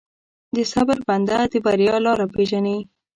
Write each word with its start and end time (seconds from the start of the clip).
د 0.55 0.57
صبر 0.71 0.97
بنده، 1.07 1.37
د 1.51 1.53
بریا 1.65 1.95
لاره 2.05 2.25
پېژني. 2.33 2.77